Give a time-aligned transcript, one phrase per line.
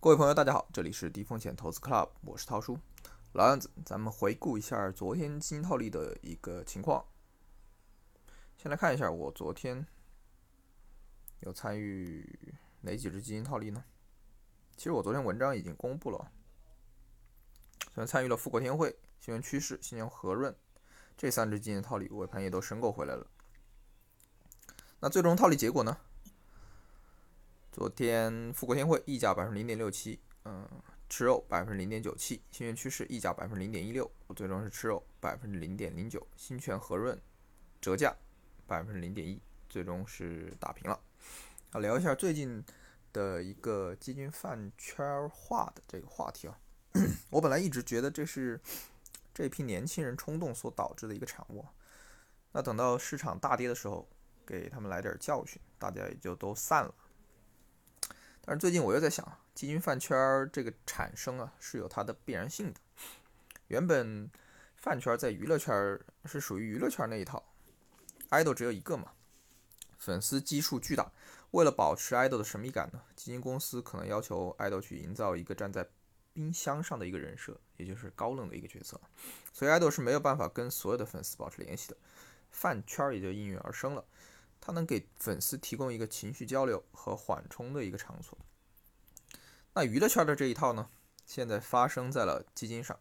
[0.00, 2.78] 各位朋友，大家好，这里是低风险投资 Club，我是涛叔。
[3.32, 7.04] 老样子，咱们回顾一下昨天基金套利的一个情况。
[8.56, 9.84] 先来看一下我昨天
[11.40, 13.82] 有参与哪几只基金套利呢？
[14.76, 16.30] 其实我昨天文章已经公布了，
[17.92, 20.54] 虽然参与了富国天惠、新源趋势、新源和润
[21.16, 23.26] 这三只基金套利，尾盘也都申购回来了。
[25.00, 25.98] 那最终套利结果呢？
[27.70, 30.68] 昨天富国天惠溢价百分之零点六七，嗯，
[31.08, 37.16] 吃肉百分之零点九七，新源趋势溢价百分之零点一六，最终是吃肉百分之零点零九，新泉和润
[37.80, 38.16] 折价
[38.66, 40.98] 百分之零点一，最终是打平了。
[41.70, 42.64] 啊，聊一下最近
[43.12, 46.58] 的一个基金饭圈化的这个话题啊，
[47.30, 48.60] 我本来一直觉得这是
[49.32, 51.64] 这批年轻人冲动所导致的一个产物，
[52.52, 54.08] 那等到市场大跌的时候，
[54.44, 56.92] 给他们来点教训，大家也就都散了。
[58.48, 60.16] 但是最近我又在想，基金饭圈
[60.50, 62.80] 这个产生啊，是有它的必然性的。
[63.66, 64.30] 原本
[64.74, 67.44] 饭圈在娱乐圈是属于娱乐圈那一套
[68.30, 69.12] ，idol 只有一个嘛，
[69.98, 71.12] 粉丝基数巨大。
[71.50, 75.86] 为了保持 idol 的神秘感呢，基金公司可能要求 idol 去营造一个站在
[76.32, 78.98] 冰箱上的一个人设，也就是高冷的一个角色。
[79.52, 81.96] 所以 idol 是没有办法跟所有的粉丝保持联系的，
[82.50, 84.02] 饭圈也就应运而生了。
[84.68, 88.36] 它能给粉丝提供一个情绪交流和缓冲的一个场所。
[89.72, 90.90] 那娱乐圈的这一套呢，
[91.24, 93.00] 现在发生在了基金上。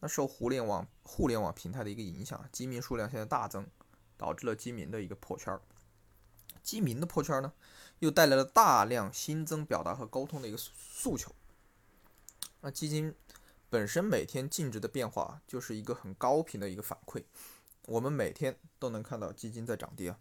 [0.00, 3.64] 那受互联网互联网平台的一个影响，基民数量现在大增，
[4.16, 5.56] 导致了基民的一个破圈。
[6.64, 7.52] 基民的破圈呢，
[8.00, 11.32] 又带来了大量新增表达和沟通的一个诉求。
[12.62, 13.14] 那基金
[13.70, 17.22] 本身每天净值的变化，就是一个很高频的一个反馈。
[17.82, 20.18] 我们每天都能看到基金在涨跌啊。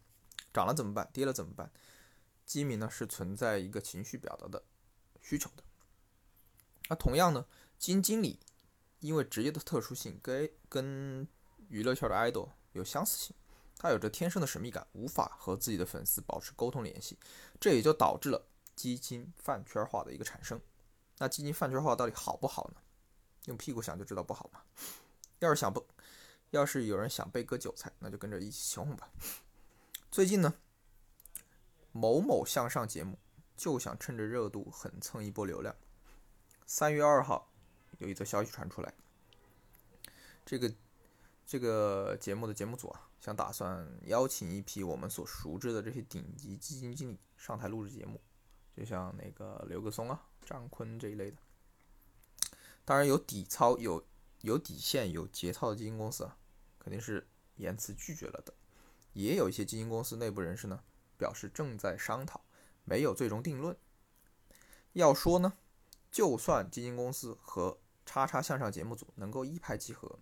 [0.54, 1.09] 涨了怎么办？
[1.12, 1.72] 跌了怎么办？
[2.46, 4.62] 基民呢是存在一个情绪表达的
[5.22, 5.64] 需求的。
[6.90, 7.46] 那同样呢，
[7.80, 8.40] 基金经理
[9.00, 11.28] 因为职业的特殊性，跟跟
[11.70, 13.36] 娱乐圈的 idol 有相似性，
[13.78, 17.18] 他有着天生的神秘感，无法和自己的粉丝保持沟通联系，
[17.59, 20.59] 这也就导致了基金饭圈化的一个产生。
[21.18, 22.81] 那基金饭圈化到底好不好呢？
[23.46, 24.62] 用屁股想就知道不好嘛。
[25.40, 25.85] 要是想不，
[26.52, 29.09] 要是有人想被割韭菜，那就跟着一起起哄吧。
[30.13, 30.53] 最近呢，
[31.91, 33.18] 某某向上节目
[33.57, 35.75] 就想趁着热度狠蹭一波流量。
[36.68, 37.51] 三月二号
[37.97, 38.94] 有一则消息传出来，
[40.46, 40.72] 这个
[41.47, 48.22] 这个节目的节目组啊，想打算邀请一批我们所熟知的这些顶级基金经理上台录制节目，
[48.78, 51.38] 就像那个刘格松啊、张坤这一类的。
[52.85, 54.06] 当然有底操、有
[54.41, 56.38] 有底线、有节操的基金公司啊，
[56.78, 58.53] 肯定是言辞拒绝了的。
[59.13, 60.84] 也有一些基金公司内部人士呢，
[61.18, 62.41] 表示正在商讨，
[62.84, 63.78] 没有最终定论。
[64.94, 65.53] 要说呢，
[66.12, 70.19] 就算基金公司和叉叉向上节目组能够一拍即合，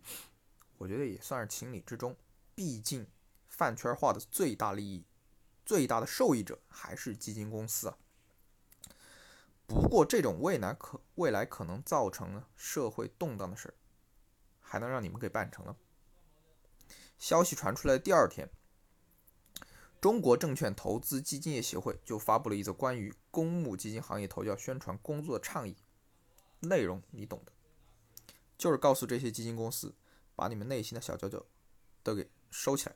[0.77, 2.15] 我觉得也算是情理之中。
[2.53, 3.07] 毕竟
[3.47, 5.05] 饭圈化的最大利益、
[5.65, 7.97] 最大的受益者还是基金公司啊。
[9.65, 13.73] 不过这种未来可未来可能造成呢社会动荡的事儿，
[14.59, 15.75] 还能让你们给办成了？
[17.17, 18.49] 消息传出来的第二天。
[20.01, 25.77] 中国证券投资基金业协会就发布了一则关于公募基金行业投教宣传工作的倡议，
[26.61, 27.51] 内容你懂的，
[28.57, 29.93] 就是告诉这些基金公司，
[30.35, 31.45] 把你们内心的小九九
[32.01, 32.95] 都给收起来，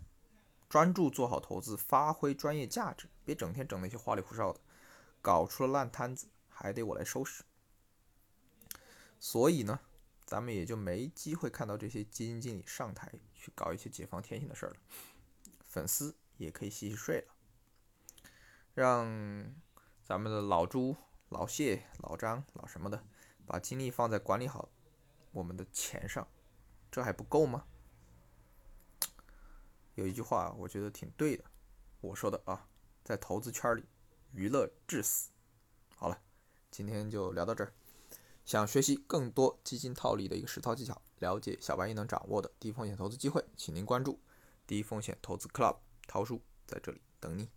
[0.68, 4.60] 专注做好投资，发挥专业价值，别整天整那些花里胡哨的，
[5.22, 7.44] 搞出了烂摊子还得我来收拾。
[9.20, 9.80] 所以呢，
[10.26, 14.78] 咱们也就没机会看到这些基金经理上台去搞一些解放天性的事儿了，
[15.68, 16.16] 粉丝。
[16.38, 17.34] 也可以洗洗睡了，
[18.74, 19.54] 让
[20.04, 20.96] 咱们的老朱、
[21.30, 23.04] 老谢、老张、老什么的，
[23.46, 24.70] 把精力放在管理好
[25.32, 26.28] 我们的钱上，
[26.92, 27.66] 这还不够吗？
[29.96, 31.46] 有一句话我觉得挺对的，
[32.02, 32.68] 我说的啊，
[33.04, 33.86] 在投资圈里，
[34.34, 35.32] 娱乐至死。
[35.96, 36.22] 好了，
[36.70, 37.74] 今天就聊到这儿。
[38.44, 44.20] 想学习更多基金套利的一个实操技巧，了解小白也能掌握的低风险投资机会，请您关注
[44.68, 45.78] 低风险投资 Club。
[46.08, 47.50] 桃叔在这里等你。